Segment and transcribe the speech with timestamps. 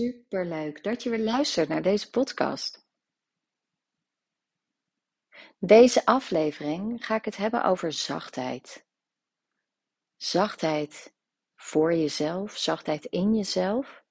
[0.00, 2.86] Superleuk dat je weer luistert naar deze podcast.
[5.58, 8.86] Deze aflevering ga ik het hebben over zachtheid.
[10.16, 11.14] Zachtheid
[11.54, 14.04] voor jezelf, zachtheid in jezelf,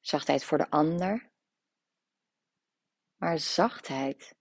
[0.00, 1.30] zachtheid voor de ander,
[3.16, 4.34] maar zachtheid.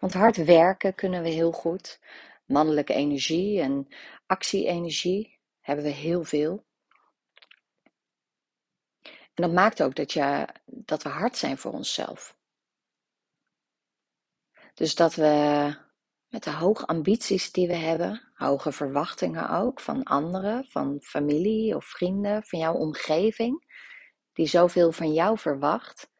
[0.00, 2.00] Want hard werken kunnen we heel goed.
[2.44, 3.88] Mannelijke energie en
[4.26, 6.64] actie-energie hebben we heel veel.
[9.34, 12.36] En dat maakt ook dat, je, dat we hard zijn voor onszelf.
[14.74, 15.76] Dus dat we
[16.28, 21.84] met de hoge ambities die we hebben, hoge verwachtingen ook van anderen, van familie of
[21.84, 23.64] vrienden, van jouw omgeving,
[24.32, 26.10] die zoveel van jou verwacht.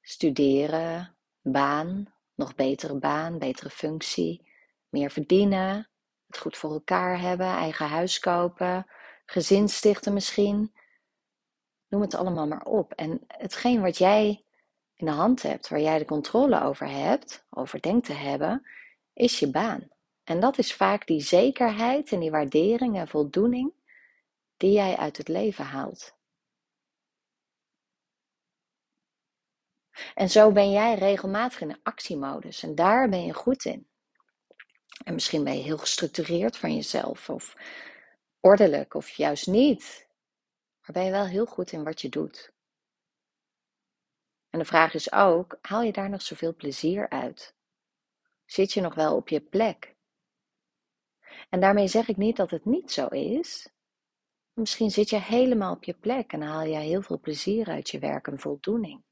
[0.00, 4.50] Studeren, baan, nog betere baan, betere functie,
[4.88, 5.90] meer verdienen,
[6.26, 8.86] het goed voor elkaar hebben, eigen huis kopen,
[9.26, 10.72] gezin stichten misschien.
[11.92, 12.92] Noem het allemaal maar op.
[12.92, 14.44] En hetgeen wat jij
[14.94, 18.66] in de hand hebt, waar jij de controle over hebt, over denkt te hebben,
[19.12, 19.88] is je baan.
[20.24, 23.72] En dat is vaak die zekerheid en die waardering en voldoening
[24.56, 26.16] die jij uit het leven haalt.
[30.14, 33.88] En zo ben jij regelmatig in een actiemodus en daar ben je goed in.
[35.04, 37.56] En misschien ben je heel gestructureerd van jezelf of
[38.40, 40.10] ordelijk of juist niet.
[40.82, 42.52] Maar ben je wel heel goed in wat je doet.
[44.50, 47.54] En de vraag is ook, haal je daar nog zoveel plezier uit?
[48.44, 49.94] Zit je nog wel op je plek?
[51.48, 53.68] En daarmee zeg ik niet dat het niet zo is.
[54.52, 57.98] Misschien zit je helemaal op je plek en haal je heel veel plezier uit je
[57.98, 59.02] werk en voldoening.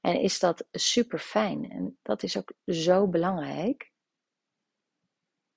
[0.00, 1.70] En is dat super fijn.
[1.70, 3.92] En dat is ook zo belangrijk.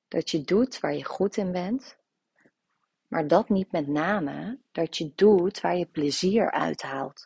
[0.08, 1.97] Dat je doet waar je goed in bent.
[3.08, 7.26] Maar dat niet met name dat je doet waar je plezier uithaalt.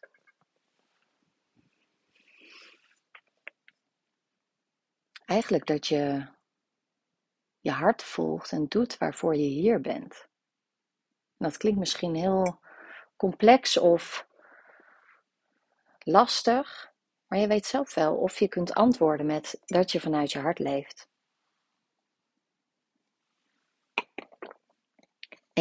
[5.26, 6.28] Eigenlijk dat je
[7.59, 10.28] je hart volgt en doet waarvoor je hier bent.
[11.38, 12.59] dat klinkt misschien heel
[13.16, 14.28] complex of
[16.00, 16.91] lastig,
[17.28, 20.59] maar je weet zelf wel of je kunt antwoorden met dat je vanuit je hart
[20.59, 21.10] leeft.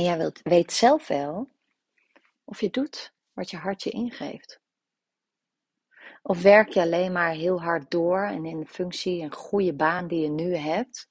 [0.00, 1.50] En jij wilt, weet zelf wel
[2.44, 4.60] of je doet wat je hart je ingeeft.
[6.22, 10.08] Of werk je alleen maar heel hard door en in de functie en goede baan
[10.08, 11.10] die je nu hebt,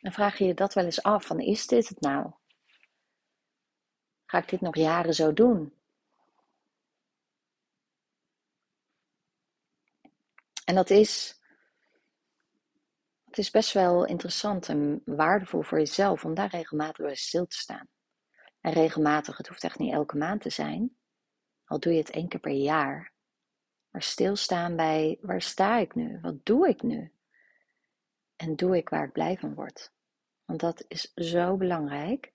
[0.00, 2.32] dan vraag je je dat wel eens af: van is dit het nou?
[4.26, 5.74] Ga ik dit nog jaren zo doen?
[10.64, 11.40] En dat is,
[13.30, 17.88] is best wel interessant en waardevol voor jezelf om daar regelmatig bij stil te staan.
[18.60, 20.96] En regelmatig, het hoeft echt niet elke maand te zijn,
[21.64, 23.12] al doe je het één keer per jaar.
[23.90, 26.20] Maar stilstaan bij waar sta ik nu?
[26.20, 27.12] Wat doe ik nu?
[28.36, 29.92] En doe ik waar ik blij van word?
[30.44, 32.32] Want dat is zo belangrijk.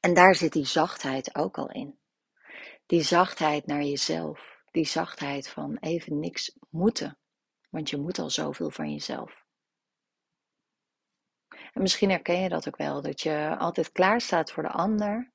[0.00, 1.98] En daar zit die zachtheid ook al in.
[2.86, 4.60] Die zachtheid naar jezelf.
[4.70, 7.18] Die zachtheid van even niks moeten.
[7.70, 9.41] Want je moet al zoveel van jezelf.
[11.72, 15.32] En misschien herken je dat ook wel, dat je altijd klaar staat voor de ander.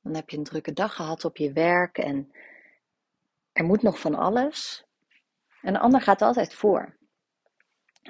[0.00, 2.32] Dan heb je een drukke dag gehad op je werk en
[3.52, 4.84] er moet nog van alles.
[5.62, 6.96] En de ander gaat altijd voor.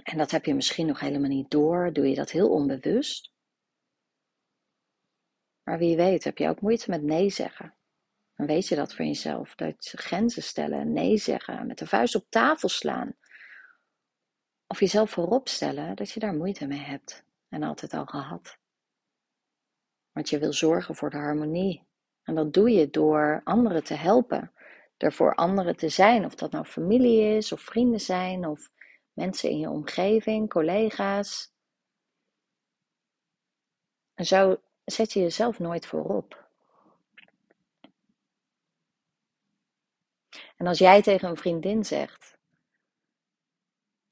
[0.03, 3.33] En dat heb je misschien nog helemaal niet door, doe je dat heel onbewust.
[5.63, 7.75] Maar wie weet, heb je ook moeite met nee zeggen.
[8.35, 12.27] Dan weet je dat voor jezelf, dat grenzen stellen, nee zeggen, met de vuist op
[12.29, 13.17] tafel slaan
[14.73, 18.59] of jezelf voorop stellen dat je daar moeite mee hebt en altijd al gehad.
[20.13, 21.87] Want je wil zorgen voor de harmonie.
[22.23, 24.53] En dat doe je door anderen te helpen.
[24.97, 26.25] Door voor anderen te zijn.
[26.25, 28.71] Of dat nou familie is, of vrienden zijn, of
[29.13, 31.53] mensen in je omgeving, collega's.
[34.15, 36.49] En zo zet je jezelf nooit voorop.
[40.57, 42.41] En als jij tegen een vriendin zegt: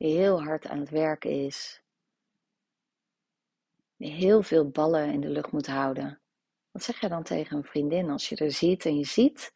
[0.09, 1.83] heel hard aan het werken is,
[3.97, 6.21] heel veel ballen in de lucht moet houden.
[6.71, 9.53] Wat zeg je dan tegen een vriendin als je er ziet en je ziet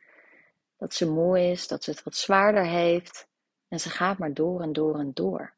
[0.77, 3.29] dat ze moe is, dat ze het wat zwaarder heeft
[3.69, 5.55] en ze gaat maar door en door en door?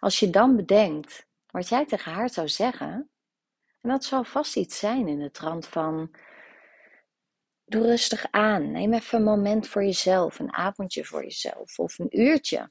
[0.00, 3.10] Als je dan bedenkt wat jij tegen haar zou zeggen,
[3.80, 6.14] en dat zal vast iets zijn in de trant van:
[7.64, 12.20] doe rustig aan, neem even een moment voor jezelf, een avondje voor jezelf of een
[12.20, 12.70] uurtje.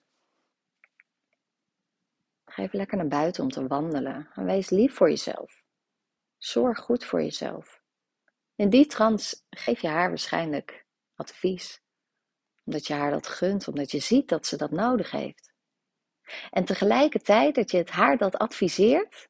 [2.54, 4.30] Ga even lekker naar buiten om te wandelen.
[4.34, 5.64] En wees lief voor jezelf.
[6.38, 7.82] Zorg goed voor jezelf.
[8.56, 10.86] In die trance geef je haar waarschijnlijk
[11.16, 11.82] advies.
[12.64, 15.54] Omdat je haar dat gunt, omdat je ziet dat ze dat nodig heeft.
[16.50, 19.30] En tegelijkertijd dat je het haar dat adviseert,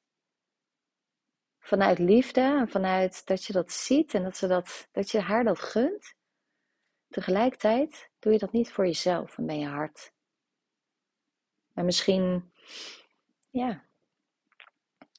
[1.60, 5.44] vanuit liefde en vanuit dat je dat ziet en dat, ze dat, dat je haar
[5.44, 6.16] dat gunt,
[7.08, 10.14] tegelijkertijd doe je dat niet voor jezelf en ben je hard.
[11.74, 12.52] En misschien,
[13.54, 13.86] ja,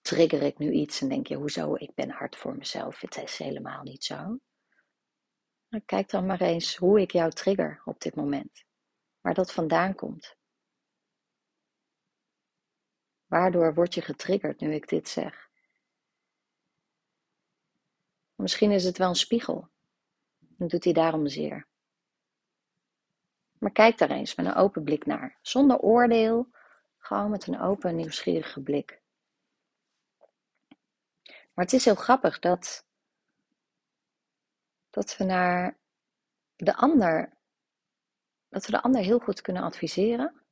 [0.02, 3.00] trigger ik nu iets en denk je, hoezo, ik ben hard voor mezelf.
[3.00, 4.38] Het is helemaal niet zo.
[5.84, 8.64] Kijk dan maar eens hoe ik jou trigger op dit moment.
[9.20, 10.36] Waar dat vandaan komt.
[13.26, 15.50] Waardoor word je getriggerd nu ik dit zeg?
[18.34, 19.68] Misschien is het wel een spiegel.
[20.38, 21.66] Dan doet hij daarom zeer.
[23.58, 25.38] Maar kijk daar eens met een open blik naar.
[25.42, 26.48] Zonder oordeel,
[27.04, 29.02] gewoon met een open, nieuwsgierige blik.
[31.52, 32.86] Maar het is heel grappig dat,
[34.90, 35.78] dat we naar
[36.56, 37.36] de ander,
[38.48, 40.42] dat we de ander heel goed kunnen adviseren.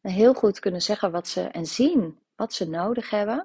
[0.00, 3.38] En heel goed kunnen zeggen wat ze en zien wat ze nodig hebben.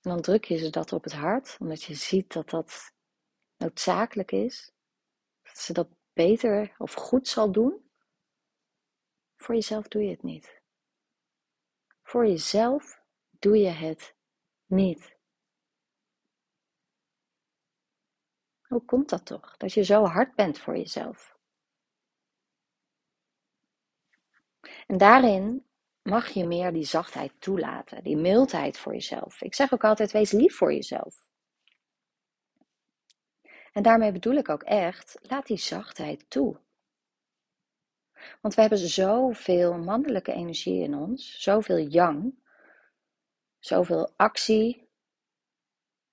[0.00, 2.92] En dan druk je ze dat op het hart, omdat je ziet dat dat
[3.56, 4.72] noodzakelijk is.
[5.42, 7.85] Dat ze dat beter of goed zal doen.
[9.46, 10.62] Voor jezelf doe je het niet.
[12.02, 14.14] Voor jezelf doe je het
[14.64, 15.16] niet.
[18.62, 19.56] Hoe komt dat toch?
[19.56, 21.36] Dat je zo hard bent voor jezelf.
[24.86, 25.66] En daarin
[26.02, 29.42] mag je meer die zachtheid toelaten, die mildheid voor jezelf.
[29.42, 31.28] Ik zeg ook altijd: wees lief voor jezelf.
[33.72, 36.64] En daarmee bedoel ik ook echt: laat die zachtheid toe.
[38.40, 42.34] Want we hebben zoveel mannelijke energie in ons, zoveel yang,
[43.58, 44.88] zoveel actie.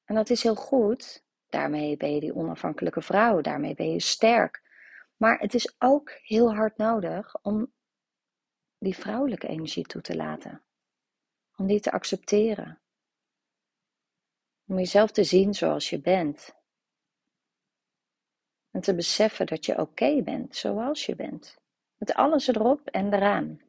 [0.03, 1.25] En dat is heel goed.
[1.49, 4.61] Daarmee ben je die onafhankelijke vrouw, daarmee ben je sterk.
[5.17, 7.73] Maar het is ook heel hard nodig om
[8.77, 10.61] die vrouwelijke energie toe te laten.
[11.55, 12.81] Om die te accepteren.
[14.67, 16.55] Om jezelf te zien zoals je bent.
[18.71, 21.62] En te beseffen dat je oké bent zoals je bent.
[21.97, 23.61] Met alles erop en eraan.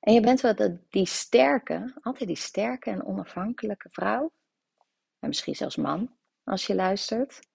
[0.00, 4.32] En je bent wel die sterke, altijd die sterke en onafhankelijke vrouw.
[5.18, 7.48] En misschien zelfs man, als je luistert.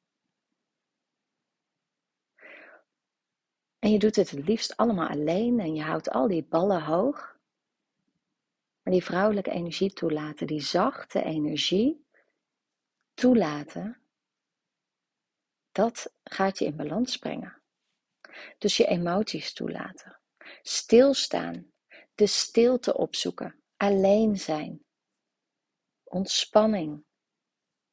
[3.79, 7.37] En je doet het het liefst allemaal alleen en je houdt al die ballen hoog.
[8.81, 12.05] Maar die vrouwelijke energie toelaten, die zachte energie
[13.13, 14.01] toelaten,
[15.71, 17.61] dat gaat je in balans brengen.
[18.57, 20.19] Dus je emoties toelaten.
[20.61, 21.71] Stilstaan
[22.15, 24.85] de stilte opzoeken, alleen zijn,
[26.03, 27.03] ontspanning.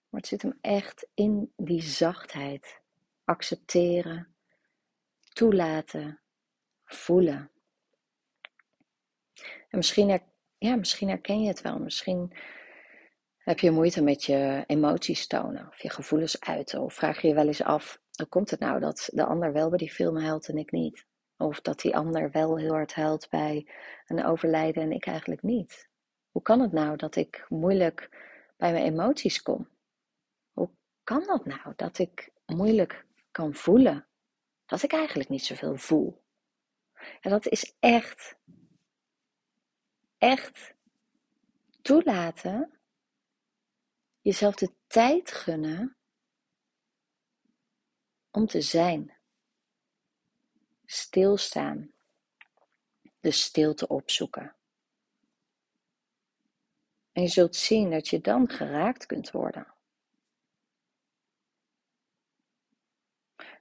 [0.08, 2.80] Maar het zit hem echt in die zachtheid.
[3.24, 4.34] Accepteren,
[5.32, 6.20] toelaten,
[6.84, 7.50] voelen.
[9.68, 10.20] En misschien,
[10.58, 11.78] ja, misschien herken je het wel.
[11.78, 12.36] Misschien
[13.38, 16.80] heb je moeite met je emoties tonen of je gevoelens uiten.
[16.80, 19.69] Of vraag je je wel eens af, hoe komt het nou dat de ander wel
[19.69, 21.06] bij die film huilt en ik niet?
[21.36, 23.69] Of dat die ander wel heel hard huilt bij
[24.06, 25.88] een overlijden en ik eigenlijk niet.
[26.30, 28.08] Hoe kan het nou dat ik moeilijk
[28.56, 29.69] bij mijn emoties kom?
[30.52, 30.70] Hoe
[31.02, 34.06] kan dat nou dat ik moeilijk kan voelen?
[34.67, 36.22] Dat ik eigenlijk niet zoveel voel.
[37.20, 38.36] En dat is echt,
[40.19, 40.74] echt
[41.81, 42.79] toelaten,
[44.20, 45.96] jezelf de tijd gunnen
[48.32, 49.17] om te zijn
[50.84, 51.93] stilstaan,
[53.20, 54.56] de stilte opzoeken.
[57.12, 59.74] En je zult zien dat je dan geraakt kunt worden.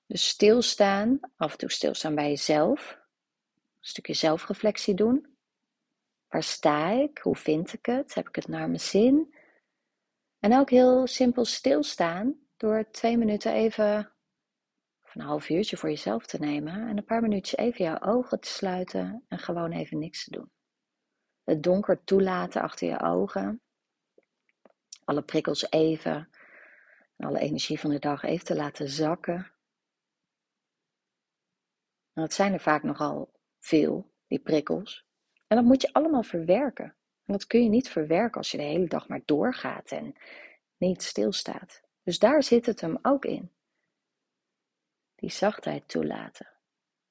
[0.05, 5.37] Dus stilstaan, af en toe stilstaan bij jezelf, een stukje zelfreflectie doen.
[6.27, 7.17] Waar sta ik?
[7.17, 8.13] Hoe vind ik het?
[8.13, 9.35] Heb ik het naar mijn zin?
[10.39, 14.11] En ook heel simpel stilstaan door twee minuten even
[15.15, 18.47] een half uurtje voor jezelf te nemen en een paar minuutjes even jouw ogen te
[18.47, 20.51] sluiten en gewoon even niks te doen.
[21.43, 23.61] Het donker toelaten achter je ogen.
[25.03, 26.29] Alle prikkels even,
[27.17, 29.51] alle energie van de dag even te laten zakken.
[32.13, 35.05] Nou, het zijn er vaak nogal veel, die prikkels.
[35.47, 36.95] En dat moet je allemaal verwerken.
[37.25, 40.15] En dat kun je niet verwerken als je de hele dag maar doorgaat en
[40.77, 41.81] niet stilstaat.
[42.03, 43.51] Dus daar zit het hem ook in
[45.21, 46.49] die zachtheid toelaten.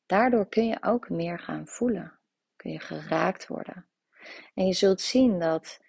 [0.06, 2.18] Daardoor kun je ook meer gaan voelen.
[2.56, 3.86] Kun je geraakt worden.
[4.54, 5.80] En je zult zien dat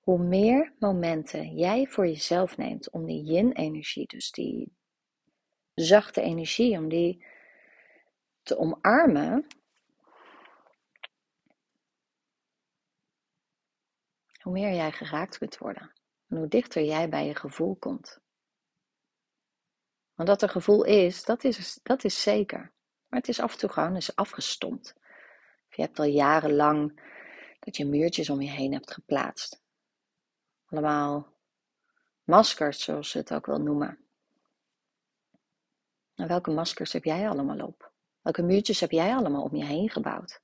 [0.00, 4.76] hoe meer momenten jij voor jezelf neemt om die yin-energie, dus die
[5.74, 7.24] zachte energie, om die
[8.42, 9.46] te omarmen,
[14.40, 15.92] hoe meer jij geraakt kunt worden.
[16.28, 18.20] En hoe dichter jij bij je gevoel komt.
[20.16, 22.72] Want dat er gevoel is, dat is, dat is zeker.
[23.06, 24.94] Maar het is af en toe gewoon eens afgestompt.
[25.68, 27.00] Of je hebt al jarenlang
[27.60, 29.62] dat je muurtjes om je heen hebt geplaatst.
[30.66, 31.32] Allemaal
[32.24, 33.98] maskers, zoals ze het ook wel noemen.
[36.14, 37.92] En welke maskers heb jij allemaal op?
[38.22, 40.40] Welke muurtjes heb jij allemaal om je heen gebouwd?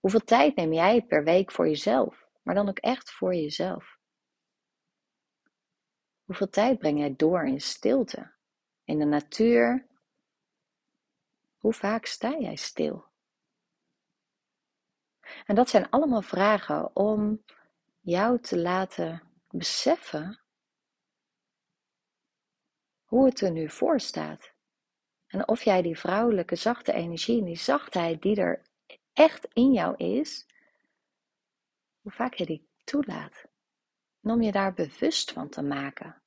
[0.00, 2.26] Hoeveel tijd neem jij per week voor jezelf?
[2.42, 3.98] Maar dan ook echt voor jezelf.
[6.24, 8.36] Hoeveel tijd breng jij door in stilte?
[8.88, 9.86] In de natuur?
[11.56, 13.04] Hoe vaak sta jij stil?
[15.46, 17.44] En dat zijn allemaal vragen om
[18.00, 20.40] jou te laten beseffen
[23.04, 24.52] hoe het er nu voor staat.
[25.26, 28.62] En of jij die vrouwelijke zachte energie en die zachtheid die er
[29.12, 30.46] echt in jou is,
[32.00, 33.44] hoe vaak je die toelaat.
[34.20, 36.22] En om je daar bewust van te maken.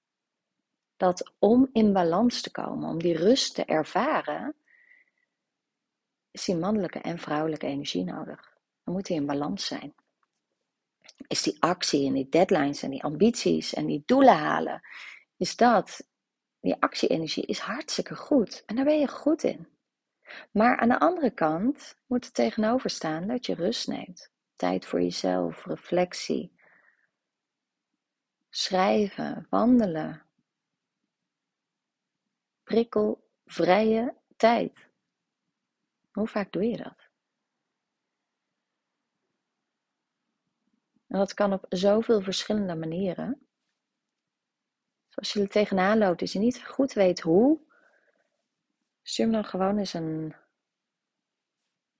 [1.01, 4.55] Dat om in balans te komen, om die rust te ervaren,
[6.31, 8.57] is die mannelijke en vrouwelijke energie nodig.
[8.83, 9.93] Dan moet die in balans zijn.
[11.27, 14.81] Is die actie en die deadlines en die ambities en die doelen halen,
[15.37, 16.07] is dat,
[16.59, 18.63] die actie-energie is hartstikke goed.
[18.65, 19.67] En daar ben je goed in.
[20.51, 24.31] Maar aan de andere kant moet er tegenover staan dat je rust neemt.
[24.55, 26.55] Tijd voor jezelf, reflectie.
[28.49, 30.29] Schrijven, wandelen.
[32.63, 34.89] Prikkelvrije tijd.
[36.11, 37.09] Hoe vaak doe je dat?
[41.07, 43.47] Dat kan op zoveel verschillende manieren.
[45.13, 47.59] Als je er tegenaan loopt, als je niet goed weet hoe,
[49.01, 50.35] stuur me dan gewoon eens een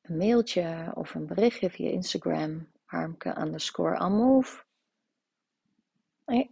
[0.02, 4.64] een mailtje of een berichtje via Instagram, Harmke underscore Almove.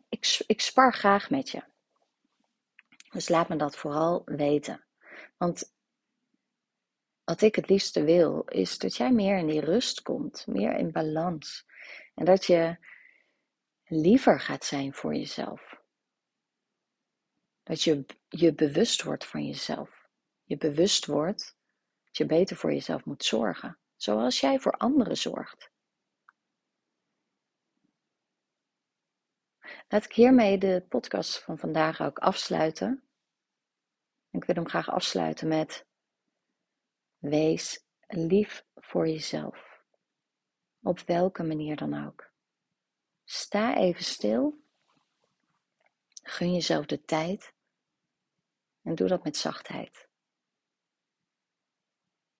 [0.10, 1.64] Ik, ik spar graag met je.
[3.10, 4.86] Dus laat me dat vooral weten.
[5.38, 5.74] Want
[7.24, 10.92] wat ik het liefste wil, is dat jij meer in die rust komt, meer in
[10.92, 11.66] balans.
[12.16, 12.78] En dat je
[13.84, 15.82] liever gaat zijn voor jezelf.
[17.64, 20.08] Dat je je bewust wordt van jezelf.
[20.44, 21.58] Je bewust wordt
[22.04, 25.72] dat je beter voor jezelf moet zorgen, zoals jij voor anderen zorgt.
[29.88, 33.04] Laat ik hiermee de podcast van vandaag ook afsluiten.
[34.32, 35.86] Ik wil hem graag afsluiten met:
[37.18, 39.84] Wees lief voor jezelf.
[40.82, 42.32] Op welke manier dan ook.
[43.24, 44.64] Sta even stil.
[46.24, 47.54] Gun jezelf de tijd.
[48.82, 50.09] En doe dat met zachtheid.